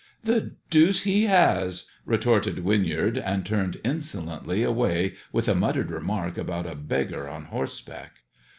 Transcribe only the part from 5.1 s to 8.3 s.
with a muttered remark about a beggar on horseback.